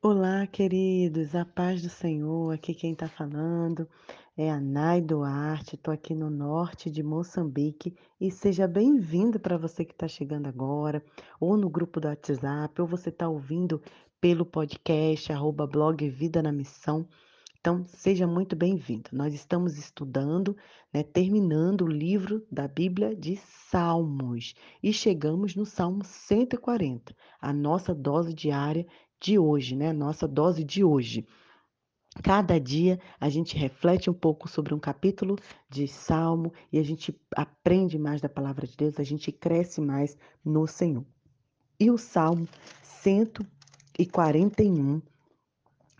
Olá, 0.00 0.46
queridos, 0.46 1.34
a 1.34 1.44
paz 1.44 1.82
do 1.82 1.88
Senhor. 1.88 2.54
Aqui 2.54 2.74
quem 2.74 2.92
está 2.92 3.08
falando 3.08 3.88
é 4.36 4.48
a 4.48 4.60
Nai 4.60 5.00
Duarte. 5.00 5.74
Estou 5.74 5.92
aqui 5.92 6.14
no 6.14 6.30
norte 6.30 6.88
de 6.88 7.02
Moçambique 7.02 7.92
e 8.20 8.30
seja 8.30 8.68
bem-vindo 8.68 9.40
para 9.40 9.58
você 9.58 9.84
que 9.84 9.90
está 9.90 10.06
chegando 10.06 10.46
agora, 10.46 11.04
ou 11.40 11.56
no 11.56 11.68
grupo 11.68 11.98
do 11.98 12.06
WhatsApp, 12.06 12.80
ou 12.80 12.86
você 12.86 13.08
está 13.08 13.28
ouvindo 13.28 13.82
pelo 14.20 14.46
podcast, 14.46 15.32
arroba 15.32 15.66
blog 15.66 16.08
Vida 16.08 16.40
na 16.40 16.52
Missão. 16.52 17.08
Então, 17.58 17.82
seja 17.86 18.28
muito 18.28 18.54
bem-vindo. 18.54 19.10
Nós 19.12 19.34
estamos 19.34 19.76
estudando, 19.76 20.56
né, 20.92 21.02
terminando 21.02 21.82
o 21.82 21.88
livro 21.88 22.46
da 22.52 22.68
Bíblia 22.68 23.16
de 23.16 23.40
Salmos 23.70 24.54
e 24.82 24.92
chegamos 24.92 25.56
no 25.56 25.64
Salmo 25.64 26.04
140, 26.04 27.16
a 27.40 27.52
nossa 27.52 27.94
dose 27.94 28.34
diária 28.34 28.86
de 29.24 29.38
hoje, 29.38 29.74
né? 29.74 29.90
Nossa 29.90 30.28
dose 30.28 30.62
de 30.62 30.84
hoje. 30.84 31.26
Cada 32.22 32.60
dia 32.60 33.00
a 33.18 33.30
gente 33.30 33.56
reflete 33.56 34.10
um 34.10 34.14
pouco 34.14 34.46
sobre 34.46 34.74
um 34.74 34.78
capítulo 34.78 35.38
de 35.68 35.88
Salmo 35.88 36.52
e 36.70 36.78
a 36.78 36.82
gente 36.82 37.18
aprende 37.34 37.98
mais 37.98 38.20
da 38.20 38.28
palavra 38.28 38.66
de 38.66 38.76
Deus, 38.76 39.00
a 39.00 39.02
gente 39.02 39.32
cresce 39.32 39.80
mais 39.80 40.14
no 40.44 40.66
Senhor. 40.66 41.06
E 41.80 41.90
o 41.90 41.96
Salmo 41.96 42.46
141 42.82 45.00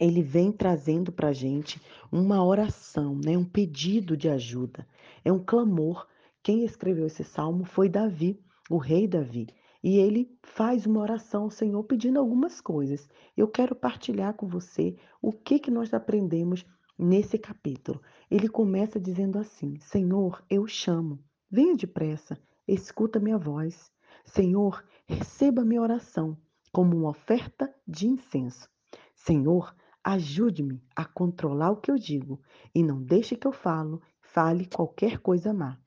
ele 0.00 0.20
vem 0.20 0.50
trazendo 0.50 1.12
para 1.12 1.28
a 1.28 1.32
gente 1.32 1.80
uma 2.10 2.44
oração, 2.44 3.14
né? 3.24 3.38
um 3.38 3.44
pedido 3.44 4.16
de 4.16 4.28
ajuda, 4.28 4.84
é 5.24 5.32
um 5.32 5.38
clamor. 5.38 6.08
Quem 6.42 6.64
escreveu 6.64 7.06
esse 7.06 7.22
salmo 7.22 7.64
foi 7.64 7.88
Davi, 7.88 8.40
o 8.68 8.78
rei 8.78 9.06
Davi. 9.06 9.46
E 9.82 9.98
ele 9.98 10.30
faz 10.42 10.86
uma 10.86 11.00
oração 11.00 11.44
ao 11.44 11.50
Senhor 11.50 11.82
pedindo 11.84 12.18
algumas 12.18 12.60
coisas. 12.60 13.08
Eu 13.36 13.48
quero 13.48 13.74
partilhar 13.74 14.34
com 14.34 14.46
você 14.46 14.96
o 15.20 15.32
que, 15.32 15.58
que 15.58 15.70
nós 15.70 15.92
aprendemos 15.92 16.64
nesse 16.98 17.38
capítulo. 17.38 18.00
Ele 18.30 18.48
começa 18.48 19.00
dizendo 19.00 19.38
assim: 19.38 19.78
Senhor, 19.80 20.44
eu 20.48 20.66
chamo, 20.66 21.18
venha 21.50 21.76
depressa, 21.76 22.38
escuta 22.66 23.18
minha 23.18 23.38
voz. 23.38 23.90
Senhor, 24.24 24.84
receba 25.06 25.64
minha 25.64 25.82
oração 25.82 26.36
como 26.72 26.96
uma 26.96 27.10
oferta 27.10 27.74
de 27.86 28.06
incenso. 28.06 28.68
Senhor, 29.14 29.74
Ajude-me 30.04 30.82
a 30.96 31.04
controlar 31.04 31.70
o 31.70 31.76
que 31.76 31.88
eu 31.88 31.96
digo 31.96 32.40
e 32.74 32.82
não 32.82 33.00
deixe 33.00 33.36
que 33.36 33.46
eu 33.46 33.52
falo, 33.52 34.02
fale 34.20 34.66
qualquer 34.66 35.18
coisa 35.18 35.54
má. 35.54 35.78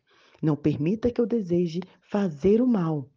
Não 0.41 0.55
permita 0.55 1.11
que 1.11 1.19
eu 1.19 1.25
deseje 1.25 1.81
fazer 1.99 2.61
o 2.61 2.67
mal 2.67 3.09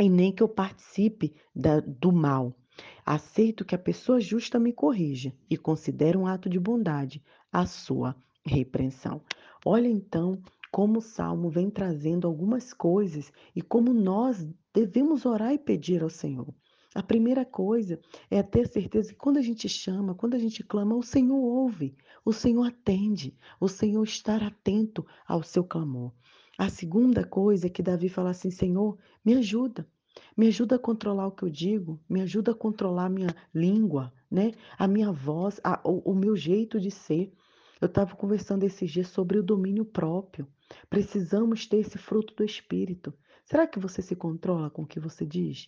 e 0.00 0.08
nem 0.08 0.32
que 0.32 0.42
eu 0.42 0.48
participe 0.48 1.34
da, 1.54 1.80
do 1.80 2.10
mal. 2.10 2.56
Aceito 3.04 3.64
que 3.64 3.74
a 3.74 3.78
pessoa 3.78 4.18
justa 4.18 4.58
me 4.58 4.72
corrija 4.72 5.34
e 5.48 5.56
considero 5.56 6.20
um 6.20 6.26
ato 6.26 6.48
de 6.48 6.58
bondade 6.58 7.22
a 7.52 7.66
sua 7.66 8.16
repreensão. 8.44 9.20
Olha 9.64 9.88
então 9.88 10.40
como 10.72 11.00
o 11.00 11.02
salmo 11.02 11.50
vem 11.50 11.68
trazendo 11.68 12.26
algumas 12.26 12.72
coisas 12.72 13.30
e 13.54 13.60
como 13.60 13.92
nós 13.92 14.46
devemos 14.72 15.26
orar 15.26 15.52
e 15.52 15.58
pedir 15.58 16.02
ao 16.02 16.08
Senhor. 16.08 16.54
A 16.94 17.02
primeira 17.02 17.44
coisa 17.44 18.00
é 18.30 18.42
ter 18.42 18.66
certeza 18.68 19.10
que 19.10 19.18
quando 19.18 19.36
a 19.36 19.42
gente 19.42 19.68
chama, 19.68 20.14
quando 20.14 20.34
a 20.34 20.38
gente 20.38 20.64
clama, 20.64 20.96
o 20.96 21.02
Senhor 21.02 21.36
ouve, 21.36 21.94
o 22.24 22.32
Senhor 22.32 22.66
atende, 22.66 23.36
o 23.60 23.68
Senhor 23.68 24.02
está 24.02 24.36
atento 24.36 25.06
ao 25.26 25.42
seu 25.42 25.62
clamor. 25.62 26.12
A 26.60 26.68
segunda 26.68 27.24
coisa 27.24 27.68
é 27.68 27.70
que 27.70 27.82
Davi 27.82 28.10
fala 28.10 28.28
assim: 28.28 28.50
Senhor, 28.50 28.98
me 29.24 29.32
ajuda. 29.32 29.88
Me 30.36 30.46
ajuda 30.48 30.76
a 30.76 30.78
controlar 30.78 31.26
o 31.26 31.32
que 31.32 31.42
eu 31.42 31.48
digo, 31.48 31.98
me 32.06 32.20
ajuda 32.20 32.52
a 32.52 32.54
controlar 32.54 33.06
a 33.06 33.08
minha 33.08 33.34
língua, 33.54 34.12
né? 34.30 34.52
A 34.76 34.86
minha 34.86 35.10
voz, 35.10 35.58
a, 35.64 35.80
o, 35.82 36.10
o 36.10 36.14
meu 36.14 36.36
jeito 36.36 36.78
de 36.78 36.90
ser. 36.90 37.32
Eu 37.80 37.86
estava 37.86 38.14
conversando 38.14 38.64
esses 38.64 38.90
dias 38.90 39.08
sobre 39.08 39.38
o 39.38 39.42
domínio 39.42 39.86
próprio. 39.86 40.46
Precisamos 40.90 41.66
ter 41.66 41.78
esse 41.78 41.96
fruto 41.96 42.34
do 42.34 42.44
Espírito. 42.44 43.14
Será 43.42 43.66
que 43.66 43.78
você 43.78 44.02
se 44.02 44.14
controla 44.14 44.68
com 44.68 44.82
o 44.82 44.86
que 44.86 45.00
você 45.00 45.24
diz? 45.24 45.66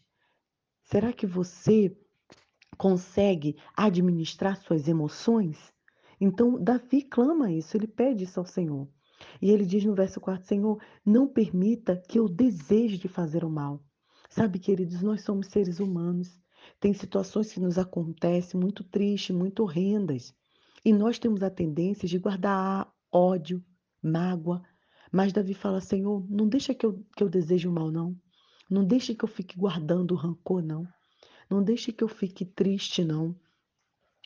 Será 0.85 1.11
que 1.11 1.27
você 1.27 1.97
consegue 2.77 3.57
administrar 3.75 4.59
suas 4.59 4.87
emoções? 4.87 5.73
Então, 6.21 6.63
Davi 6.63 7.01
clama 7.01 7.51
isso, 7.51 7.79
ele 7.79 7.87
pede 7.87 8.25
isso 8.25 8.39
ao 8.39 8.45
Senhor. 8.45 8.87
E 9.41 9.51
ele 9.51 9.65
diz 9.65 9.85
no 9.85 9.95
verso 9.95 10.21
4: 10.21 10.47
Senhor, 10.47 10.81
não 11.05 11.27
permita 11.27 11.97
que 12.09 12.19
eu 12.19 12.29
deseje 12.29 12.99
de 12.99 13.09
fazer 13.09 13.45
o 13.45 13.51
mal. 13.51 13.83
Sabe, 14.29 14.59
queridos, 14.59 15.03
nós 15.03 15.23
somos 15.23 15.49
seres 15.49 15.79
humanos. 15.79 16.41
Tem 16.81 16.95
situações 16.95 17.53
que 17.53 17.61
nos 17.61 17.79
acontecem 17.79 18.59
muito 18.59 18.83
tristes, 18.85 19.35
muito 19.35 19.63
horrendas. 19.63 20.35
E 20.85 20.93
nós 20.93 21.19
temos 21.19 21.43
a 21.43 21.51
tendência 21.51 22.09
de 22.09 22.19
guardar 22.19 22.93
ódio, 23.11 23.63
mágoa. 24.03 24.63
Mas 25.11 25.33
Davi 25.33 25.55
fala: 25.55 25.81
Senhor, 25.81 26.27
não 26.29 26.49
deixa 26.49 26.75
que 26.75 26.87
eu, 26.87 27.05
que 27.17 27.23
eu 27.23 27.29
deseje 27.29 27.69
o 27.69 27.73
mal, 27.73 27.91
não. 27.91 28.17
Não 28.71 28.85
deixe 28.85 29.15
que 29.15 29.25
eu 29.25 29.29
fique 29.29 29.57
guardando 29.57 30.15
rancor, 30.15 30.63
não. 30.63 30.87
Não 31.51 31.63
deixe 31.63 31.93
que 31.93 32.03
eu 32.03 32.09
fique 32.09 32.45
triste, 32.47 33.05
não. 33.05 33.37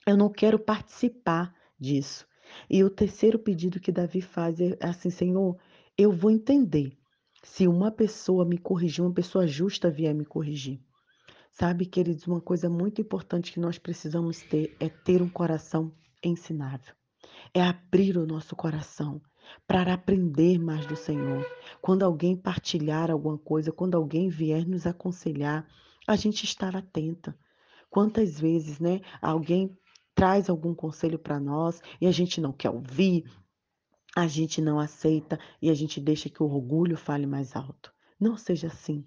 Eu 0.07 0.17
não 0.17 0.31
quero 0.31 0.59
participar 0.59 1.53
disso. 1.79 2.25
E 2.69 2.83
o 2.83 2.91
terceiro 2.91 3.39
pedido 3.39 3.81
que 3.81 3.93
Davi 3.93 4.21
faz 4.21 4.61
é 4.61 4.77
assim: 4.81 5.11
Senhor, 5.11 5.57
eu 5.97 6.13
vou 6.13 6.31
entender 6.31 6.97
se 7.43 7.69
uma 7.69 7.91
pessoa 7.91 8.45
me 8.45 8.59
corrigir, 8.59 9.05
uma 9.05 9.15
pessoa 9.15 9.47
justa 9.47 9.91
vier 9.91 10.15
me 10.15 10.25
corrigir. 10.25 10.81
Sabe, 11.51 11.87
queridos, 11.87 12.27
uma 12.27 12.41
coisa 12.41 12.69
muito 12.69 13.01
importante 13.01 13.53
que 13.53 13.61
nós 13.61 13.79
precisamos 13.79 14.43
ter 14.43 14.77
é 14.79 14.89
ter 14.89 15.23
um 15.23 15.29
coração 15.29 15.91
ensinável. 16.23 16.95
É 17.55 17.63
abrir 17.63 18.19
o 18.19 18.27
nosso 18.27 18.55
coração 18.55 19.23
para 19.67 19.95
aprender 19.95 20.59
mais 20.59 20.85
do 20.87 20.97
Senhor. 20.97 21.47
Quando 21.81 22.03
alguém 22.03 22.37
partilhar 22.37 23.11
alguma 23.11 23.39
coisa, 23.39 23.73
quando 23.73 23.95
alguém 23.95 24.29
vier 24.29 24.67
nos 24.67 24.87
aconselhar, 24.87 25.67
a 26.07 26.17
gente 26.17 26.45
estar 26.45 26.77
atenta. 26.77 27.37
Quantas 27.89 28.39
vezes, 28.39 28.79
né, 28.79 29.01
alguém 29.23 29.77
traz 30.17 30.49
algum 30.49 30.75
conselho 30.75 31.19
para 31.19 31.39
nós 31.39 31.81
e 32.01 32.07
a 32.07 32.11
gente 32.11 32.41
não 32.41 32.51
quer 32.51 32.71
ouvir, 32.71 33.25
a 34.17 34.27
gente 34.27 34.63
não 34.63 34.81
aceita 34.81 35.39
e 35.61 35.69
a 35.69 35.75
gente 35.75 36.01
deixa 36.01 36.31
que 36.31 36.43
o 36.43 36.47
orgulho 36.47 36.97
fale 36.97 37.27
mais 37.27 37.55
alto. 37.55 37.93
Não 38.19 38.35
seja 38.35 38.69
assim. 38.69 39.05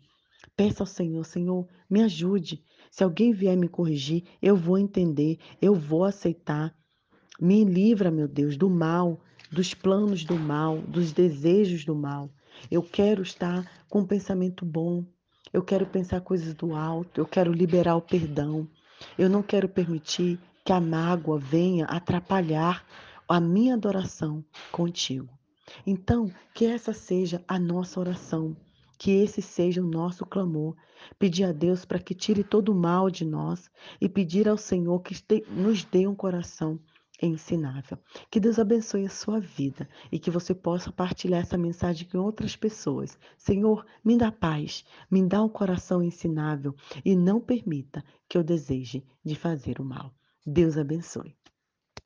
Peça 0.55 0.83
ao 0.83 0.87
Senhor, 0.87 1.25
Senhor, 1.25 1.67
me 1.89 2.03
ajude. 2.03 2.63
Se 2.91 3.03
alguém 3.03 3.33
vier 3.33 3.57
me 3.57 3.67
corrigir, 3.67 4.23
eu 4.39 4.55
vou 4.55 4.77
entender, 4.77 5.39
eu 5.59 5.73
vou 5.73 6.03
aceitar. 6.03 6.75
Me 7.41 7.65
livra, 7.65 8.11
meu 8.11 8.27
Deus, 8.27 8.55
do 8.55 8.69
mal, 8.69 9.19
dos 9.51 9.73
planos 9.73 10.23
do 10.23 10.35
mal, 10.37 10.77
dos 10.77 11.11
desejos 11.11 11.83
do 11.83 11.95
mal. 11.95 12.29
Eu 12.69 12.83
quero 12.83 13.23
estar 13.23 13.67
com 13.89 14.01
um 14.01 14.05
pensamento 14.05 14.63
bom. 14.63 15.03
Eu 15.51 15.63
quero 15.63 15.87
pensar 15.87 16.21
coisas 16.21 16.53
do 16.53 16.75
alto. 16.75 17.19
Eu 17.19 17.25
quero 17.25 17.51
liberar 17.51 17.95
o 17.95 18.01
perdão. 18.01 18.69
Eu 19.17 19.27
não 19.27 19.41
quero 19.41 19.67
permitir 19.67 20.39
que 20.69 20.73
a 20.73 20.79
mágoa 20.79 21.39
venha 21.39 21.85
atrapalhar 21.85 22.85
a 23.27 23.39
minha 23.39 23.73
adoração 23.73 24.45
contigo. 24.71 25.33
Então, 25.83 26.31
que 26.53 26.63
essa 26.63 26.93
seja 26.93 27.43
a 27.47 27.57
nossa 27.57 27.99
oração, 27.99 28.55
que 28.95 29.09
esse 29.09 29.41
seja 29.41 29.81
o 29.81 29.89
nosso 29.89 30.27
clamor. 30.27 30.75
Pedir 31.17 31.45
a 31.45 31.51
Deus 31.51 31.85
para 31.85 31.97
que 31.97 32.13
tire 32.13 32.43
todo 32.43 32.69
o 32.69 32.75
mal 32.75 33.09
de 33.09 33.25
nós 33.25 33.67
e 33.99 34.07
pedir 34.07 34.47
ao 34.47 34.57
Senhor 34.57 34.99
que 34.99 35.15
nos 35.49 35.83
dê 35.85 36.05
um 36.05 36.13
coração 36.13 36.79
ensinável. 37.19 37.97
Que 38.29 38.39
Deus 38.39 38.59
abençoe 38.59 39.07
a 39.07 39.09
sua 39.09 39.39
vida 39.39 39.89
e 40.11 40.19
que 40.19 40.29
você 40.29 40.53
possa 40.53 40.91
partilhar 40.91 41.41
essa 41.41 41.57
mensagem 41.57 42.07
com 42.07 42.19
outras 42.19 42.55
pessoas. 42.55 43.17
Senhor, 43.39 43.83
me 44.05 44.15
dá 44.15 44.31
paz, 44.31 44.85
me 45.09 45.27
dá 45.27 45.41
um 45.41 45.49
coração 45.49 46.03
ensinável 46.03 46.75
e 47.03 47.15
não 47.15 47.41
permita 47.41 48.05
que 48.29 48.37
eu 48.37 48.43
deseje 48.43 49.03
de 49.25 49.33
fazer 49.33 49.81
o 49.81 49.83
mal. 49.83 50.13
Deus 50.45 50.77
abençoe. 50.77 51.38